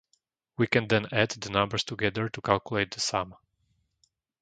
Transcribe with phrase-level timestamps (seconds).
[0.57, 3.35] We can then add the numbers together to calculate the sum.